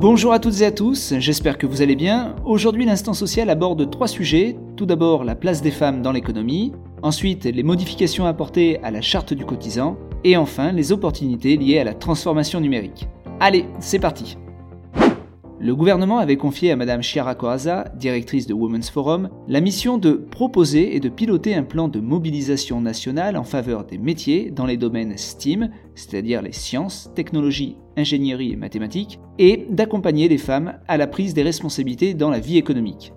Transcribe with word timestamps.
Bonjour 0.00 0.32
à 0.32 0.38
toutes 0.38 0.62
et 0.62 0.64
à 0.64 0.72
tous, 0.72 1.12
j'espère 1.18 1.58
que 1.58 1.66
vous 1.66 1.82
allez 1.82 1.94
bien. 1.94 2.34
Aujourd'hui, 2.46 2.86
l'instant 2.86 3.12
social 3.12 3.50
aborde 3.50 3.90
trois 3.90 4.08
sujets. 4.08 4.56
Tout 4.74 4.86
d'abord, 4.86 5.24
la 5.24 5.34
place 5.34 5.60
des 5.60 5.70
femmes 5.70 6.00
dans 6.00 6.10
l'économie, 6.10 6.72
ensuite, 7.02 7.44
les 7.44 7.62
modifications 7.62 8.24
apportées 8.24 8.82
à 8.82 8.90
la 8.90 9.02
charte 9.02 9.34
du 9.34 9.44
cotisant, 9.44 9.98
et 10.24 10.38
enfin, 10.38 10.72
les 10.72 10.90
opportunités 10.90 11.58
liées 11.58 11.80
à 11.80 11.84
la 11.84 11.92
transformation 11.92 12.62
numérique. 12.62 13.08
Allez, 13.40 13.66
c'est 13.78 13.98
parti 13.98 14.38
le 15.62 15.76
gouvernement 15.76 16.18
avait 16.18 16.38
confié 16.38 16.70
à 16.70 16.76
Mme 16.76 17.02
Chiara 17.02 17.34
Coaza, 17.34 17.92
directrice 17.94 18.46
de 18.46 18.54
Women's 18.54 18.88
Forum, 18.88 19.28
la 19.46 19.60
mission 19.60 19.98
de 19.98 20.12
proposer 20.12 20.96
et 20.96 21.00
de 21.00 21.10
piloter 21.10 21.54
un 21.54 21.64
plan 21.64 21.88
de 21.88 22.00
mobilisation 22.00 22.80
nationale 22.80 23.36
en 23.36 23.44
faveur 23.44 23.84
des 23.84 23.98
métiers 23.98 24.50
dans 24.50 24.64
les 24.64 24.78
domaines 24.78 25.18
STEAM, 25.18 25.70
c'est-à-dire 25.94 26.40
les 26.40 26.52
sciences, 26.52 27.10
technologies, 27.14 27.76
ingénierie 27.98 28.52
et 28.52 28.56
mathématiques, 28.56 29.20
et 29.38 29.66
d'accompagner 29.68 30.28
les 30.28 30.38
femmes 30.38 30.78
à 30.88 30.96
la 30.96 31.06
prise 31.06 31.34
des 31.34 31.42
responsabilités 31.42 32.14
dans 32.14 32.30
la 32.30 32.40
vie 32.40 32.56
économique. 32.56 33.12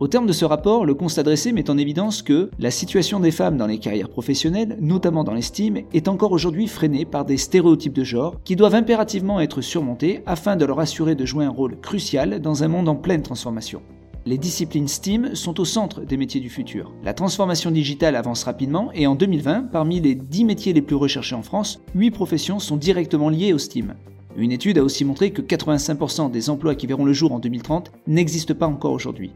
Au 0.00 0.06
terme 0.06 0.26
de 0.26 0.32
ce 0.32 0.44
rapport, 0.44 0.86
le 0.86 0.94
constat 0.94 1.24
dressé 1.24 1.50
met 1.50 1.68
en 1.70 1.76
évidence 1.76 2.22
que 2.22 2.50
la 2.60 2.70
situation 2.70 3.18
des 3.18 3.32
femmes 3.32 3.56
dans 3.56 3.66
les 3.66 3.80
carrières 3.80 4.08
professionnelles, 4.08 4.78
notamment 4.80 5.24
dans 5.24 5.34
l'estime, 5.34 5.80
est 5.92 6.06
encore 6.06 6.30
aujourd'hui 6.30 6.68
freinée 6.68 7.04
par 7.04 7.24
des 7.24 7.36
stéréotypes 7.36 7.94
de 7.94 8.04
genre 8.04 8.36
qui 8.44 8.54
doivent 8.54 8.76
impérativement 8.76 9.40
être 9.40 9.60
surmontés 9.60 10.22
afin 10.24 10.54
de 10.54 10.64
leur 10.64 10.78
assurer 10.78 11.16
de 11.16 11.26
jouer 11.26 11.46
un 11.46 11.50
rôle 11.50 11.80
crucial 11.80 12.40
dans 12.40 12.62
un 12.62 12.68
monde 12.68 12.88
en 12.88 12.94
pleine 12.94 13.22
transformation. 13.22 13.82
Les 14.24 14.38
disciplines 14.38 14.86
STEAM 14.86 15.34
sont 15.34 15.58
au 15.58 15.64
centre 15.64 16.02
des 16.02 16.16
métiers 16.16 16.40
du 16.40 16.48
futur. 16.48 16.92
La 17.02 17.12
transformation 17.12 17.72
digitale 17.72 18.14
avance 18.14 18.44
rapidement 18.44 18.92
et 18.94 19.08
en 19.08 19.16
2020, 19.16 19.62
parmi 19.72 19.98
les 19.98 20.14
10 20.14 20.44
métiers 20.44 20.72
les 20.72 20.82
plus 20.82 20.94
recherchés 20.94 21.34
en 21.34 21.42
France, 21.42 21.80
8 21.96 22.12
professions 22.12 22.60
sont 22.60 22.76
directement 22.76 23.30
liées 23.30 23.52
au 23.52 23.58
STEAM. 23.58 23.96
Une 24.36 24.52
étude 24.52 24.78
a 24.78 24.84
aussi 24.84 25.04
montré 25.04 25.32
que 25.32 25.42
85% 25.42 26.30
des 26.30 26.50
emplois 26.50 26.76
qui 26.76 26.86
verront 26.86 27.04
le 27.04 27.12
jour 27.12 27.32
en 27.32 27.40
2030 27.40 27.90
n'existent 28.06 28.54
pas 28.54 28.68
encore 28.68 28.92
aujourd'hui. 28.92 29.32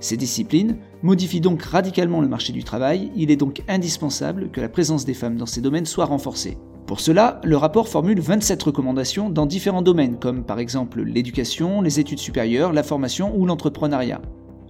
Ces 0.00 0.16
disciplines 0.16 0.76
modifient 1.02 1.40
donc 1.40 1.62
radicalement 1.62 2.20
le 2.20 2.28
marché 2.28 2.52
du 2.52 2.62
travail, 2.62 3.10
il 3.16 3.30
est 3.30 3.36
donc 3.36 3.62
indispensable 3.68 4.50
que 4.50 4.60
la 4.60 4.68
présence 4.68 5.04
des 5.04 5.14
femmes 5.14 5.36
dans 5.36 5.46
ces 5.46 5.60
domaines 5.60 5.86
soit 5.86 6.04
renforcée. 6.04 6.56
Pour 6.86 7.00
cela, 7.00 7.40
le 7.44 7.56
rapport 7.56 7.88
formule 7.88 8.20
27 8.20 8.62
recommandations 8.62 9.28
dans 9.28 9.44
différents 9.44 9.82
domaines, 9.82 10.18
comme 10.18 10.44
par 10.44 10.58
exemple 10.58 11.02
l'éducation, 11.02 11.82
les 11.82 12.00
études 12.00 12.18
supérieures, 12.18 12.72
la 12.72 12.82
formation 12.82 13.36
ou 13.36 13.44
l'entrepreneuriat. 13.44 14.22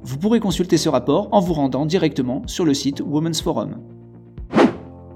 Vous 0.03 0.17
pourrez 0.17 0.41
consulter 0.41 0.79
ce 0.79 0.89
rapport 0.89 1.29
en 1.33 1.41
vous 1.41 1.53
rendant 1.53 1.87
directement 1.87 2.43
sur 2.47 2.65
le 2.65 2.75
site 2.75 3.03
Women's 3.07 3.43
Forum. 3.43 3.77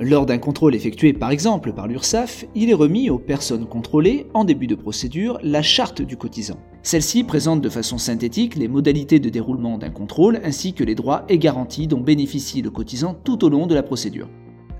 Lors 0.04 0.26
d'un 0.26 0.38
contrôle 0.38 0.74
effectué 0.74 1.12
par 1.12 1.30
exemple 1.30 1.72
par 1.72 1.86
l'URSSAF, 1.86 2.44
il 2.56 2.70
est 2.70 2.74
remis 2.74 3.08
aux 3.08 3.20
personnes 3.20 3.66
contrôlées, 3.66 4.26
en 4.34 4.42
début 4.42 4.66
de 4.66 4.74
procédure, 4.74 5.38
la 5.44 5.62
charte 5.62 6.02
du 6.02 6.16
cotisant. 6.16 6.58
Celle-ci 6.82 7.22
présente 7.22 7.60
de 7.60 7.68
façon 7.68 7.98
synthétique 7.98 8.56
les 8.56 8.66
modalités 8.66 9.20
de 9.20 9.28
déroulement 9.28 9.78
d'un 9.78 9.90
contrôle 9.90 10.40
ainsi 10.42 10.72
que 10.72 10.82
les 10.82 10.96
droits 10.96 11.22
et 11.28 11.38
garanties 11.38 11.86
dont 11.86 12.00
bénéficie 12.00 12.62
le 12.62 12.70
cotisant 12.70 13.14
tout 13.14 13.44
au 13.44 13.48
long 13.48 13.68
de 13.68 13.76
la 13.76 13.84
procédure. 13.84 14.28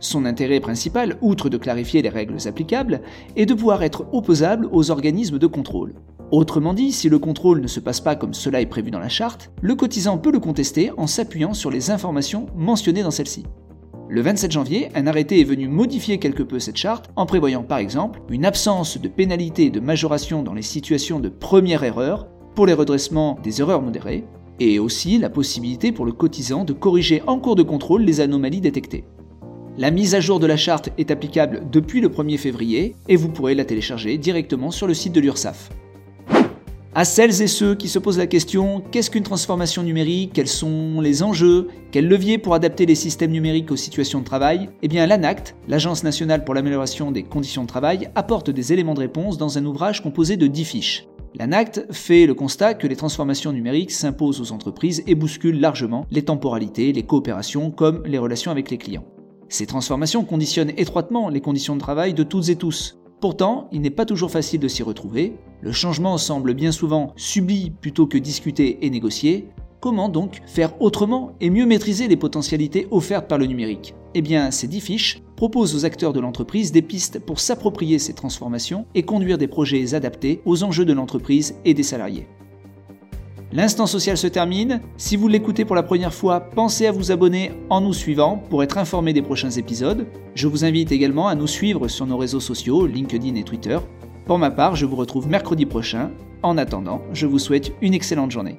Son 0.01 0.25
intérêt 0.25 0.59
principal, 0.59 1.17
outre 1.21 1.49
de 1.49 1.57
clarifier 1.57 2.03
les 2.03 2.09
règles 2.09 2.49
applicables, 2.49 3.01
est 3.37 3.47
de 3.47 3.55
pouvoir 3.55 3.85
être 3.85 4.07
opposable 4.11 4.69
aux 4.73 4.91
organismes 4.91 5.39
de 5.39 5.47
contrôle. 5.47 5.95
Autrement 6.33 6.75
dit, 6.75 6.91
si 6.91 7.09
le 7.09 7.21
contrôle 7.21 7.61
ne 7.61 7.69
se 7.69 7.79
passe 7.79 8.01
pas 8.01 8.17
comme 8.17 8.35
cela 8.35 8.61
est 8.61 8.67
prévu 8.67 8.91
dans 8.91 8.99
la 8.99 9.09
charte, 9.09 9.53
le 9.61 9.77
cotisant 9.77 10.19
peut 10.19 10.33
le 10.33 10.41
contester 10.41 10.91
en 10.97 11.07
s'appuyant 11.07 11.55
sur 11.55 11.71
les 11.71 11.93
informations 11.93 12.47
mentionnées 12.57 13.05
dans 13.05 13.13
celle-ci. 13.13 13.45
Le 14.09 14.21
27 14.21 14.51
janvier, 14.53 14.89
un 14.95 15.07
arrêté 15.07 15.41
est 15.41 15.45
venu 15.45 15.69
modifier 15.69 16.19
quelque 16.19 16.43
peu 16.43 16.59
cette 16.59 16.77
charte 16.77 17.11
en 17.17 17.25
prévoyant 17.25 17.63
par 17.63 17.79
exemple 17.79 18.21
une 18.29 18.45
absence 18.45 18.99
de 18.99 19.09
pénalité 19.09 19.67
et 19.67 19.71
de 19.71 19.81
majoration 19.81 20.43
dans 20.43 20.55
les 20.55 20.63
situations 20.63 21.21
de 21.21 21.29
première 21.29 21.85
erreur 21.85 22.27
pour 22.55 22.67
les 22.67 22.75
redressements 22.75 23.39
des 23.43 23.61
erreurs 23.61 23.81
modérées, 23.81 24.25
et 24.61 24.79
aussi 24.79 25.19
la 25.19 25.31
possibilité 25.31 25.93
pour 25.93 26.05
le 26.05 26.13
cotisant 26.13 26.65
de 26.65 26.73
corriger 26.73 27.23
en 27.27 27.39
cours 27.39 27.57
de 27.57 27.63
contrôle 27.63 28.03
les 28.03 28.21
anomalies 28.21 28.61
détectées. 28.61 29.05
La 29.79 29.91
mise 29.91 30.15
à 30.15 30.21
jour 30.21 30.39
de 30.39 30.47
la 30.47 30.59
charte 30.59 30.91
est 30.99 31.11
applicable 31.11 31.63
depuis 31.73 32.03
le 32.03 32.11
1er 32.11 32.37
février 32.37 32.95
et 33.09 33.17
vous 33.17 33.31
pourrez 33.31 33.55
la 33.55 33.65
télécharger 33.65 34.19
directement 34.19 34.71
sur 34.71 34.87
le 34.87 34.93
site 34.93 35.15
de 35.15 35.21
l'URSSAF. 35.21 35.71
À 36.95 37.07
celles 37.07 37.41
et 37.41 37.47
ceux 37.47 37.75
qui 37.75 37.89
se 37.89 37.99
posent 37.99 38.19
la 38.19 38.27
question 38.27 38.83
qu'est-ce 38.91 39.11
qu'une 39.11 39.23
transformation 39.23 39.83
numérique? 39.83 40.33
Quels 40.35 40.47
sont 40.47 41.01
les 41.01 41.23
enjeux? 41.23 41.69
Quels 41.91 42.07
leviers 42.07 42.37
pour 42.37 42.53
adapter 42.53 42.85
les 42.85 42.95
systèmes 42.95 43.31
numériques 43.31 43.71
aux 43.71 43.77
situations 43.77 44.21
de 44.21 44.27
travail? 44.27 44.69
Eh 44.83 44.89
bien, 44.89 45.07
l'ANACT, 45.07 45.57
l'Agence 45.69 46.05
nationale 46.05 46.45
pour 46.45 46.53
l'amélioration 46.53 47.11
des 47.11 47.23
conditions 47.23 47.63
de 47.63 47.67
travail, 47.67 48.11
apporte 48.15 48.51
des 48.51 48.75
éléments 48.75 48.93
de 48.93 49.01
réponse 49.01 49.39
dans 49.39 49.57
un 49.57 49.65
ouvrage 49.65 50.03
composé 50.03 50.37
de 50.37 50.47
10 50.47 50.65
fiches. 50.67 51.07
L'ANACT 51.39 51.87
fait 51.93 52.27
le 52.27 52.35
constat 52.35 52.75
que 52.75 52.87
les 52.87 52.97
transformations 52.97 53.55
numériques 53.55 53.91
s'imposent 53.91 54.43
aux 54.43 54.53
entreprises 54.53 55.03
et 55.07 55.15
bousculent 55.15 55.61
largement 55.61 56.05
les 56.11 56.27
temporalités, 56.27 56.93
les 56.93 57.05
coopérations 57.05 57.71
comme 57.71 58.03
les 58.05 58.19
relations 58.19 58.51
avec 58.51 58.71
les 58.71 58.77
clients. 58.77 59.07
Ces 59.49 59.65
transformations 59.65 60.25
conditionnent 60.25 60.73
étroitement 60.77 61.31
les 61.31 61.41
conditions 61.41 61.75
de 61.75 61.81
travail 61.81 62.13
de 62.13 62.23
toutes 62.23 62.51
et 62.51 62.57
tous, 62.57 62.99
Pourtant, 63.23 63.69
il 63.71 63.83
n'est 63.83 63.91
pas 63.91 64.05
toujours 64.05 64.33
facile 64.33 64.59
de 64.59 64.67
s'y 64.67 64.83
retrouver. 64.83 65.35
Le 65.61 65.71
changement 65.71 66.19
semble 66.19 66.55
bien 66.55 66.73
souvent 66.73 67.13
subi 67.15 67.71
plutôt 67.71 68.09
que 68.09 68.19
discuté 68.19 68.85
et 68.85 68.91
négocié. 68.91 69.47
Comment 69.79 70.09
donc 70.09 70.43
faire 70.45 70.75
autrement 70.83 71.31
et 71.41 71.49
mieux 71.49 71.65
maîtriser 71.65 72.09
les 72.09 72.17
potentialités 72.17 72.89
offertes 72.91 73.29
par 73.29 73.39
le 73.39 73.47
numérique? 73.47 73.95
Eh 74.15 74.23
bien, 74.23 74.51
ces 74.51 74.67
10 74.67 74.81
fiches 74.81 75.23
proposent 75.37 75.77
aux 75.77 75.85
acteurs 75.85 76.13
de 76.13 76.19
l'entreprise 76.19 76.73
des 76.73 76.83
pistes 76.83 77.21
pour 77.21 77.39
s'approprier 77.39 78.01
ces 78.01 78.13
transformations 78.13 78.87
et 78.97 79.05
conduire 79.05 79.39
des 79.39 79.47
projets 79.47 79.95
adaptés 79.95 80.43
aux 80.45 80.65
enjeux 80.65 80.85
de 80.85 80.93
l'entreprise 80.93 81.55
et 81.65 81.75
des 81.75 81.85
salariés. 81.85 82.27
L'instant 83.55 83.87
social 83.87 84.17
se 84.17 84.27
termine. 84.27 84.81
Si 84.97 85.15
vous 85.15 85.29
l'écoutez 85.29 85.67
pour 85.67 85.77
la 85.77 85.83
première 85.83 86.15
fois, 86.15 86.41
pensez 86.41 86.87
à 86.87 86.93
vous 86.93 87.13
abonner 87.13 87.53
en 87.69 87.83
nous 87.83 87.93
suivant 87.93 88.43
pour 88.49 88.63
être 88.63 88.79
informé 88.79 89.13
des 89.13 89.21
prochains 89.21 89.51
épisodes. 89.51 90.07
Je 90.35 90.49
vous 90.49 90.65
invite 90.65 90.91
également 90.91 91.29
à 91.29 91.35
nous 91.35 91.47
suivre 91.47 91.87
sur 91.87 92.07
nos 92.07 92.17
réseaux 92.17 92.41
sociaux, 92.41 92.87
LinkedIn 92.87 93.35
et 93.35 93.43
Twitter. 93.43 93.79
Pour 94.25 94.39
ma 94.39 94.51
part, 94.51 94.75
je 94.75 94.87
vous 94.87 94.97
retrouve 94.97 95.29
mercredi 95.29 95.67
prochain. 95.67 96.11
En 96.43 96.57
attendant, 96.57 97.03
je 97.13 97.27
vous 97.27 97.39
souhaite 97.39 97.75
une 97.83 97.93
excellente 97.93 98.31
journée. 98.31 98.57